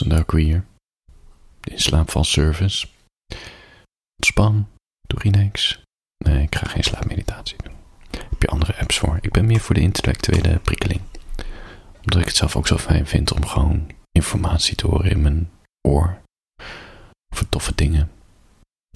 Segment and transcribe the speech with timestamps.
[0.00, 0.64] Een hier.
[1.60, 2.86] In slaapvalservice.
[4.16, 4.68] Ontspan,
[5.06, 5.82] doe niks.
[6.24, 7.74] Nee, ik ga geen slaapmeditatie doen.
[8.10, 9.18] Heb je andere apps voor?
[9.20, 11.00] Ik ben meer voor de intellectuele prikkeling.
[11.96, 15.50] Omdat ik het zelf ook zo fijn vind om gewoon informatie te horen in mijn
[15.88, 16.20] oor.
[17.32, 18.10] Over toffe dingen.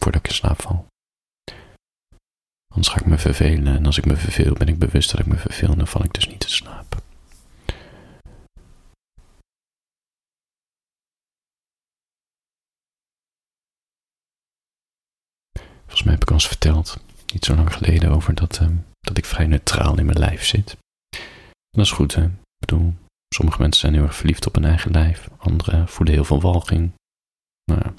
[0.02, 0.86] Voordat ik in slaap val.
[2.68, 3.76] Anders ga ik me vervelen.
[3.76, 5.68] En als ik me verveel, ben ik bewust dat ik me verveel.
[5.68, 7.03] En dan val ik dus niet te slapen.
[16.34, 16.96] Eens verteld,
[17.32, 18.68] niet zo lang geleden, over dat, uh,
[19.00, 20.76] dat ik vrij neutraal in mijn lijf zit.
[21.70, 22.24] Dat is goed, hè?
[22.24, 22.94] Ik bedoel,
[23.34, 25.28] sommige mensen zijn heel erg verliefd op hun eigen lijf.
[25.36, 26.92] Anderen voelen heel veel walging.
[27.64, 27.94] Nou ja.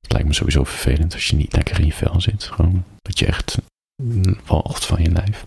[0.00, 2.44] Het lijkt me sowieso vervelend als je niet lekker in je vel zit.
[2.44, 3.58] Gewoon dat je echt
[4.44, 5.46] walgt van je lijf.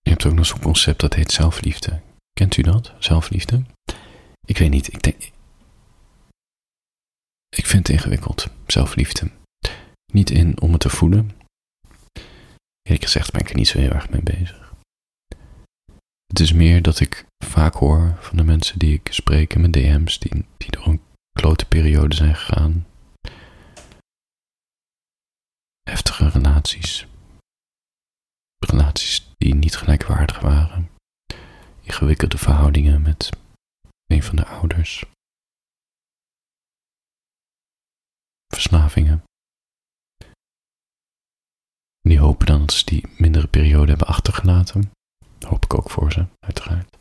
[0.00, 2.00] Je hebt ook nog zo'n concept dat heet zelfliefde.
[2.32, 2.92] Kent u dat?
[2.98, 3.64] Zelfliefde?
[4.46, 4.92] Ik weet niet.
[4.92, 5.30] Ik denk.
[7.48, 8.46] Ik vind het ingewikkeld.
[8.66, 9.30] Zelfliefde.
[10.12, 11.30] Niet in om het te voelen.
[12.82, 14.74] Eerlijk gezegd ben ik er niet zo heel erg mee bezig.
[16.26, 19.72] Het is meer dat ik vaak hoor van de mensen die ik spreek in mijn
[19.72, 21.00] DM's, die, die door een
[21.32, 22.86] klote periode zijn gegaan.
[25.82, 27.06] Heftige relaties.
[28.58, 30.88] Relaties die niet gelijkwaardig waren
[31.86, 33.30] ingewikkelde verhoudingen met
[34.16, 35.04] een van de ouders.
[38.54, 39.22] Verslavingen.
[42.00, 44.90] Die hopen dan dat ze die mindere periode hebben achtergelaten.
[45.40, 46.96] Hoop ik ook voor ze, uiteraard.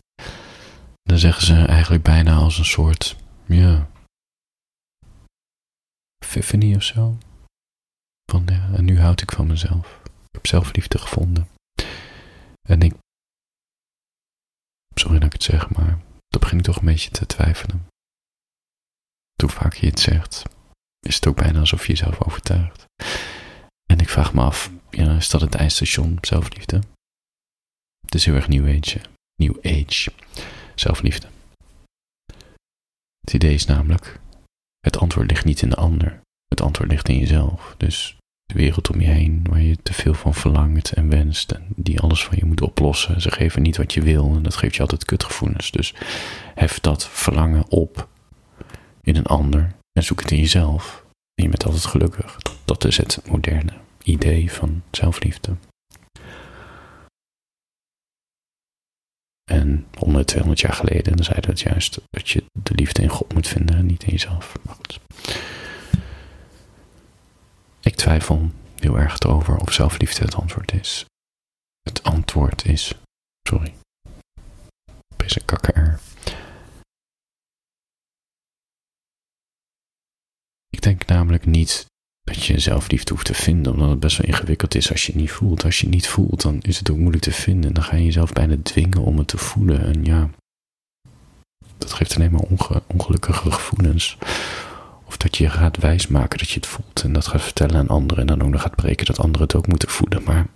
[1.03, 3.89] Dan zeggen ze eigenlijk bijna als een soort, ja,
[6.17, 7.17] epiphany of zo.
[8.31, 9.99] Van ja, en nu houd ik van mezelf.
[10.03, 11.47] Ik heb zelfliefde gevonden.
[12.61, 12.93] En ik
[14.97, 15.99] Sorry dat ik het zeg, maar
[16.35, 17.87] dan begin ik toch een beetje te twijfelen.
[19.41, 20.43] Hoe vaak je het zegt,
[20.99, 22.85] is het ook bijna alsof je jezelf overtuigt.
[23.85, 26.81] En ik vraag me af, ja, is dat het eindstation zelfliefde?
[28.01, 29.01] Het is heel erg new age.
[29.35, 30.11] New age.
[30.75, 31.27] Zelfliefde.
[33.19, 34.19] Het idee is namelijk,
[34.79, 36.21] het antwoord ligt niet in de ander.
[36.45, 37.75] Het antwoord ligt in jezelf.
[37.77, 38.14] Dus
[38.45, 41.99] de wereld om je heen waar je te veel van verlangt en wenst en die
[41.99, 43.21] alles van je moet oplossen.
[43.21, 45.71] Ze geven niet wat je wil en dat geeft je altijd kutgevoelens.
[45.71, 45.93] Dus
[46.55, 48.07] hef dat verlangen op
[49.01, 51.05] in een ander en zoek het in jezelf.
[51.35, 52.37] En je bent altijd gelukkig.
[52.65, 53.73] Dat is het moderne
[54.03, 55.55] idee van zelfliefde.
[59.51, 63.47] En 100, 200 jaar geleden zeiden het juist dat je de liefde in God moet
[63.47, 64.55] vinden en niet in jezelf.
[67.85, 71.05] Ik twijfel heel erg erover of zelfliefde het antwoord is.
[71.81, 72.93] Het antwoord is.
[73.49, 73.73] Sorry.
[75.15, 75.99] Deze kakker.
[80.69, 81.85] Ik denk namelijk niet
[82.21, 85.21] dat je zelfliefde hoeft te vinden, omdat het best wel ingewikkeld is als je het
[85.21, 85.63] niet voelt.
[85.63, 87.73] Als je het niet voelt, dan is het ook moeilijk te vinden.
[87.73, 89.81] Dan ga je jezelf bijna dwingen om het te voelen.
[89.81, 90.29] En ja,
[91.77, 94.17] dat geeft alleen maar ongelukkige gevoelens.
[95.25, 98.17] Dat je je gaat wijsmaken dat je het voelt en dat gaat vertellen aan anderen
[98.17, 100.23] en dan ook nog gaat breken dat anderen het ook moeten voelen.
[100.23, 100.47] Maar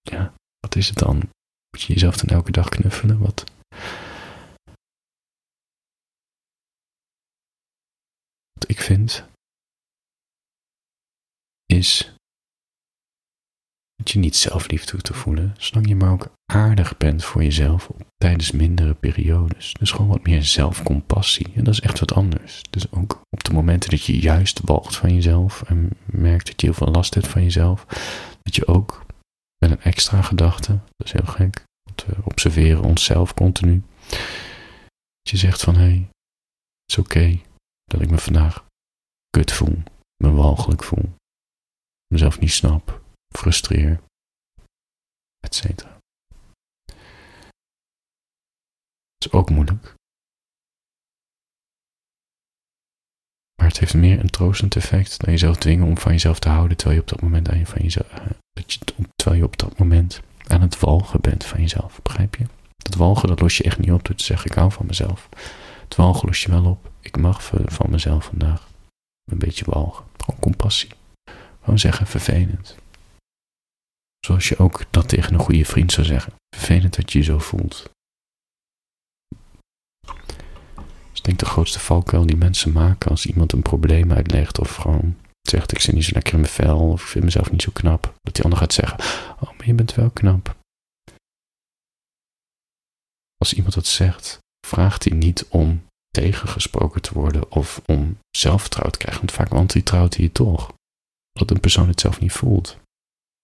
[0.00, 1.16] ja, wat is het dan?
[1.70, 3.18] Moet je jezelf dan elke dag knuffelen?
[3.18, 3.44] Wat?
[8.52, 9.24] Wat ik vind
[11.66, 12.14] is
[14.00, 17.90] dat je niet zelfliefde hoeft te voelen, zolang je maar ook aardig bent voor jezelf
[18.16, 19.74] tijdens mindere periodes.
[19.78, 21.52] Dus gewoon wat meer zelfcompassie.
[21.54, 22.62] En dat is echt wat anders.
[22.70, 26.66] Dus ook op de momenten dat je juist walgt van jezelf en merkt dat je
[26.66, 27.84] heel veel last hebt van jezelf,
[28.42, 29.06] dat je ook
[29.58, 35.36] met een extra gedachte, dat is heel gek, want we observeren onszelf continu, dat je
[35.36, 36.08] zegt van hé, hey,
[36.84, 37.40] het is oké
[37.84, 38.64] dat ik me vandaag
[39.30, 39.82] kut voel,
[40.16, 41.12] me walgelijk voel,
[42.06, 42.99] mezelf niet snap,
[43.36, 44.00] frustreer,
[45.40, 45.62] etc.
[49.14, 49.94] Het is ook moeilijk.
[53.54, 56.76] Maar het heeft meer een troostend effect dan jezelf dwingen om van jezelf te houden
[56.76, 58.78] terwijl je op dat moment aan je van jezelf, eh, dat je,
[59.14, 62.46] terwijl je op dat moment aan het walgen bent van jezelf, begrijp je?
[62.76, 65.28] Dat walgen dat los je echt niet op door te zeggen ik hou van mezelf.
[65.84, 66.90] Het walgen los je wel op.
[67.00, 68.68] Ik mag van mezelf vandaag
[69.24, 70.04] een beetje walgen.
[70.16, 70.90] Gewoon compassie.
[71.60, 72.76] Gewoon zeggen vervelend.
[74.20, 76.32] Zoals je ook dat tegen een goede vriend zou zeggen.
[76.56, 77.90] Vervelend dat je je zo voelt.
[81.12, 84.74] Is denk ik de grootste valkuil die mensen maken als iemand een probleem uitlegt of
[84.76, 87.62] gewoon zegt ik zit niet zo lekker in mijn vel of ik vind mezelf niet
[87.62, 88.14] zo knap.
[88.20, 88.98] Dat die ander gaat zeggen,
[89.40, 90.56] oh maar je bent wel knap.
[93.36, 98.98] Als iemand dat zegt, vraagt hij niet om tegengesproken te worden of om zelfvertrouwen te
[98.98, 99.26] krijgen.
[99.26, 100.72] Want vaak wantrouwt hij je toch.
[101.32, 102.78] Dat een persoon het zelf niet voelt.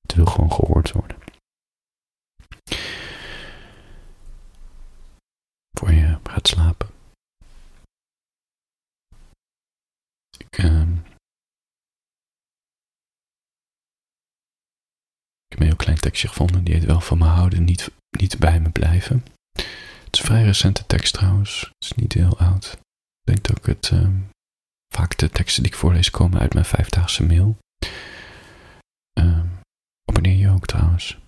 [0.06, 1.16] Het wil gewoon gehoord worden.
[5.78, 6.88] Voor je gaat slapen.
[10.38, 10.80] Ik, uh,
[15.44, 16.64] ik heb een heel klein tekstje gevonden.
[16.64, 19.24] Die heet wel van me houden, niet, niet bij me blijven.
[19.52, 21.60] Het is een vrij recente tekst trouwens.
[21.60, 22.72] Het is niet heel oud.
[22.72, 23.90] Ik denk dat het.
[23.90, 24.08] Uh,
[24.94, 27.56] vaak de teksten die ik voorlees komen uit mijn vijfdaagse mail.
[29.18, 29.40] Uh,
[30.04, 31.18] abonneer je ook trouwens.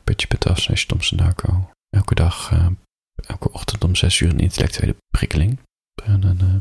[0.59, 1.71] Petje.af slash Darko.
[1.91, 2.67] Elke dag, uh,
[3.27, 5.59] elke ochtend om zes uur een intellectuele prikkeling.
[6.05, 6.55] En een, uh,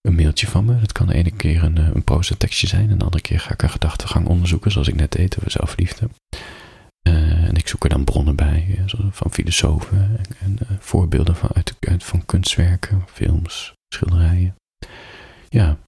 [0.00, 0.80] een mailtje van me.
[0.80, 2.90] Dat kan de ene keer een, een proza tekstje zijn.
[2.90, 4.70] En de andere keer ga ik een gedachtegang onderzoeken.
[4.70, 6.08] Zoals ik net deed over zelfliefde.
[7.02, 8.84] En ik zoek er dan bronnen bij.
[9.10, 10.18] van filosofen.
[10.18, 13.04] En, en voorbeelden van, uit, uit, van kunstwerken.
[13.12, 14.54] Films, schilderijen.
[15.48, 15.78] Ja,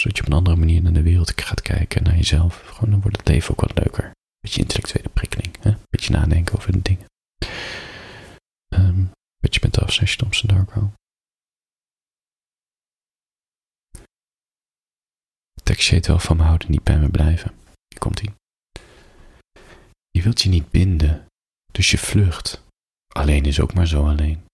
[0.00, 2.62] zodat je op een andere manier naar de wereld gaat kijken, naar jezelf.
[2.66, 4.10] Gewoon, dan wordt het leven ook wat leuker.
[4.40, 5.51] Beetje intellectuele prikkeling?
[6.02, 7.06] Beetje nadenken over de dingen.
[8.68, 9.10] Um,
[9.70, 10.92] de afsessie Thompson Darko.
[15.64, 17.54] Heet wel van me houden, niet bij me blijven.
[17.98, 18.34] Komt-ie.
[20.10, 21.26] Je wilt je niet binden,
[21.72, 22.64] dus je vlucht.
[23.08, 24.44] Alleen is ook maar zo alleen.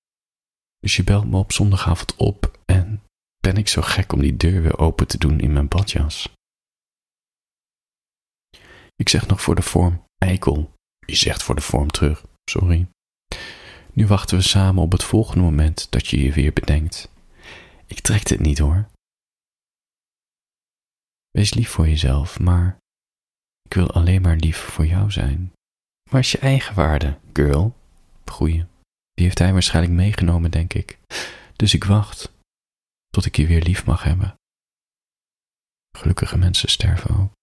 [0.79, 3.03] Dus je belt me op zondagavond op en
[3.39, 6.33] ben ik zo gek om die deur weer open te doen in mijn badjas.
[8.97, 10.77] Ik zeg nog voor de vorm, eikel.
[11.11, 12.89] Je zegt voor de vorm terug, sorry.
[13.93, 17.11] Nu wachten we samen op het volgende moment dat je je weer bedenkt.
[17.87, 18.89] Ik trek het niet hoor.
[21.31, 22.79] Wees lief voor jezelf, maar
[23.63, 25.53] ik wil alleen maar lief voor jou zijn.
[26.11, 27.77] Waar is je eigen waarde, girl?
[28.25, 28.65] Goeie.
[29.15, 30.99] Die heeft hij waarschijnlijk meegenomen, denk ik.
[31.57, 32.33] Dus ik wacht
[33.09, 34.35] tot ik je weer lief mag hebben.
[35.97, 37.37] Gelukkige mensen sterven ook.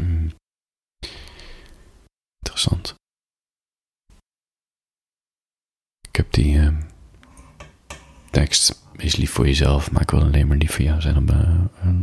[0.00, 0.30] Hmm.
[2.38, 2.94] Interessant.
[6.08, 6.68] Ik heb die uh,
[8.30, 11.28] tekst, wees lief voor jezelf, maar ik wil alleen maar lief voor jou zijn om
[11.28, 12.00] uh,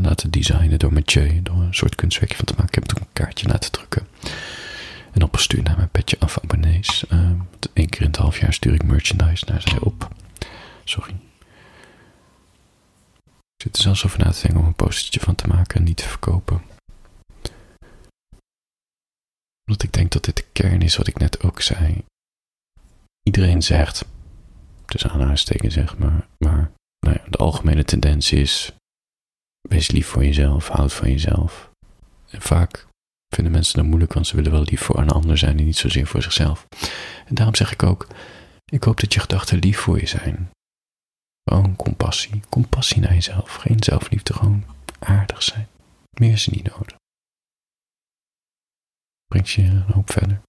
[0.00, 2.68] laten designen door Mathieu, door een soort kunstwerkje van te maken.
[2.68, 4.06] Ik heb toen een kaartje laten drukken
[5.12, 7.04] en opgestuurd naar mijn petje af abonnees.
[7.12, 7.30] Uh,
[7.74, 10.08] Eén keer in het half jaar stuur ik merchandise naar zij op.
[10.84, 11.14] Sorry.
[13.26, 15.84] Ik zit er zelfs over na te denken om een postertje van te maken en
[15.84, 16.62] niet te verkopen.
[19.64, 22.04] Omdat ik denk dat dit de kern is wat ik net ook zei.
[23.28, 24.04] Iedereen zegt,
[24.84, 26.70] tussen aanhalingstekens zeg maar, maar
[27.06, 28.72] nou ja, de algemene tendens is,
[29.68, 31.70] wees lief voor jezelf, houd van jezelf.
[32.30, 32.86] En vaak
[33.34, 35.76] vinden mensen dat moeilijk, want ze willen wel lief voor een ander zijn en niet
[35.76, 36.66] zozeer voor zichzelf.
[37.26, 38.06] En daarom zeg ik ook,
[38.64, 40.50] ik hoop dat je gedachten lief voor je zijn.
[41.44, 44.64] Gewoon compassie, compassie naar jezelf, geen zelfliefde, gewoon
[44.98, 45.68] aardig zijn.
[46.10, 46.96] Meer is niet nodig.
[49.26, 50.40] Brengt je een hoop verder.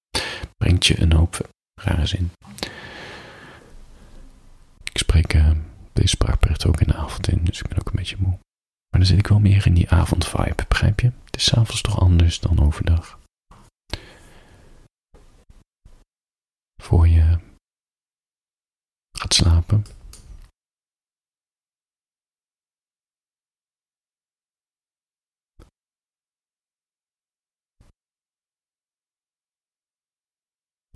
[0.57, 1.49] Brengt je een hoop.
[1.79, 2.31] Rare zin.
[4.91, 5.51] Ik spreek uh,
[5.93, 8.37] deze spraakbericht ook in de avond in, dus ik ben ook een beetje moe.
[8.89, 11.11] Maar dan zit ik wel meer in die avondvibe, begrijp je?
[11.25, 13.19] Het is s'avonds toch anders dan overdag.
[16.83, 17.39] Voor je
[19.17, 19.85] gaat slapen.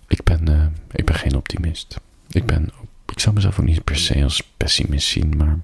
[0.08, 2.00] Ik ben, uh, ik ben geen optimist.
[2.28, 2.70] Ik ben,
[3.06, 5.58] ik zou mezelf ook niet per se als pessimist zien, maar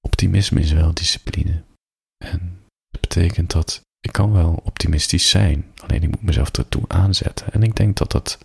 [0.00, 1.62] optimisme is wel discipline.
[2.24, 7.52] En dat betekent dat ik kan wel optimistisch zijn, alleen ik moet mezelf ertoe aanzetten.
[7.52, 8.38] En ik denk dat dat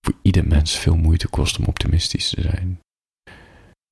[0.00, 2.80] voor ieder mens veel moeite kost om optimistisch te zijn.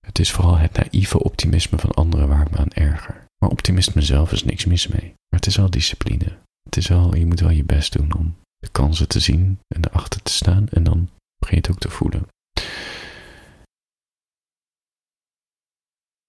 [0.06, 3.21] Het is vooral het naïeve optimisme van anderen waar ik me aan erger.
[3.42, 5.04] Maar optimisme zelf is niks mis mee.
[5.04, 6.38] Maar het is wel discipline.
[6.62, 9.84] Het is wel, je moet wel je best doen om de kansen te zien en
[9.84, 12.26] erachter te staan en dan begin je het ook te voelen.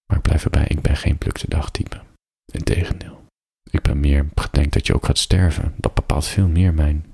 [0.06, 2.02] Maar ik blijf erbij, ik ben geen pluk de dag type.
[2.52, 3.26] Integendeel.
[3.70, 5.74] Ik ben meer gedenkt dat je ook gaat sterven.
[5.78, 7.06] Dat bepaalt veel meer mijn,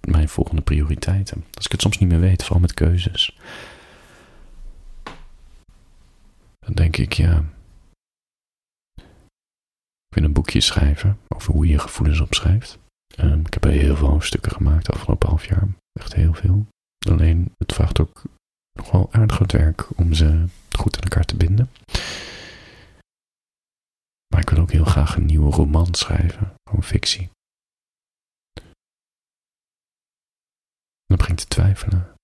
[0.00, 1.44] mijn volgende prioriteiten.
[1.54, 3.38] Als ik het soms niet meer weet, vooral met keuzes.
[6.58, 7.44] Dan denk ik, ja.
[10.38, 12.78] Boekje schrijven over hoe je gevoelens opschrijft.
[13.20, 15.68] Um, ik heb er heel veel hoofdstukken gemaakt afgelopen half jaar.
[15.92, 16.66] Echt heel veel.
[17.08, 18.22] Alleen, het vraagt ook
[18.72, 21.70] nog wel aardig wat werk om ze goed aan elkaar te binden.
[24.26, 27.30] Maar ik wil ook heel graag een nieuwe roman schrijven, gewoon fictie.
[31.06, 32.14] dan begin ik te twijfelen.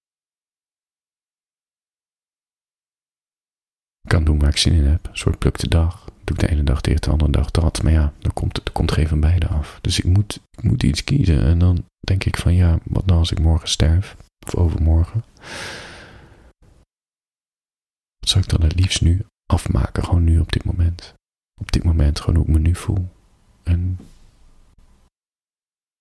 [4.01, 6.13] Ik kan doen waar ik zin in heb, een soort pluk de dag.
[6.25, 7.83] Doe ik de ene dag dit, de andere dag dat.
[7.83, 9.79] Maar ja, er komt, er komt geen van beide af.
[9.81, 11.45] Dus ik moet, ik moet iets kiezen.
[11.45, 14.17] En dan denk ik van ja, wat nou als ik morgen sterf?
[14.47, 15.25] Of overmorgen?
[18.19, 20.05] Wat zou ik dan het liefst nu afmaken?
[20.05, 21.15] Gewoon nu op dit moment.
[21.61, 23.09] Op dit moment gewoon hoe ik me nu voel.
[23.63, 23.99] En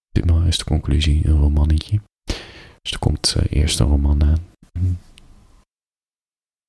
[0.09, 2.01] ditmaal is de conclusie een romannetje.
[2.81, 4.49] Dus er komt uh, eerst een roman aan.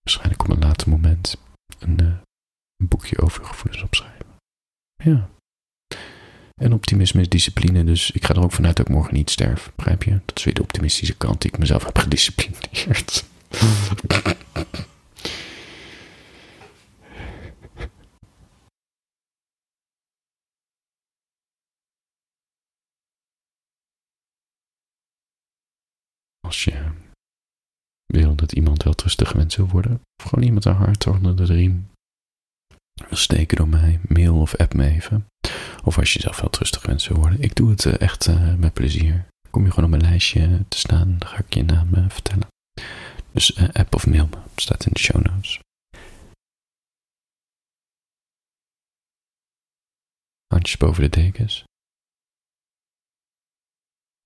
[0.00, 1.36] waarschijnlijk op een later moment
[1.78, 2.14] een, uh,
[2.76, 4.26] een boekje over gevoelens opschrijven.
[4.96, 5.28] Ja.
[6.54, 9.72] En optimisme is discipline, dus ik ga er ook vanuit dat ik morgen niet sterf.
[9.76, 10.20] Begrijp je?
[10.24, 13.24] Dat is weer de optimistische kant die ik mezelf heb gedisciplineerd.
[26.40, 26.90] Als je
[28.06, 31.44] wil dat iemand wel rustig gewend wil worden, of gewoon iemand een hart onder de
[31.44, 31.88] riem
[33.10, 35.26] steken door mij, mail of app me even.
[35.84, 37.40] Of als je zelf wel rustig gewend wil worden.
[37.40, 39.26] Ik doe het uh, echt uh, met plezier.
[39.50, 42.46] Kom je gewoon op mijn lijstje te staan, dan ga ik je naam uh, vertellen.
[43.32, 45.60] Dus app of mail me, staat in de show notes.
[50.46, 51.64] Handjes boven de dekens.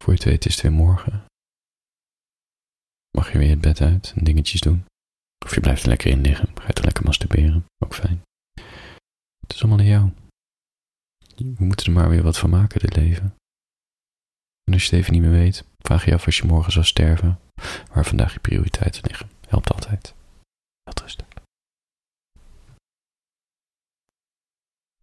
[0.05, 1.25] Voor je het weet is het weer morgen.
[3.17, 4.85] Mag je weer het bed uit en dingetjes doen.
[5.45, 8.23] Of je blijft er lekker in liggen, ga je er lekker masturberen, ook fijn.
[9.49, 10.11] Het is allemaal aan jou.
[11.37, 13.35] We moeten er maar weer wat van maken, dit leven.
[14.65, 16.85] En als je het even niet meer weet, vraag je af als je morgen zou
[16.85, 17.41] sterven,
[17.93, 19.29] waar vandaag je prioriteiten liggen.
[19.47, 20.15] Helpt altijd.
[20.83, 21.27] Welterusten.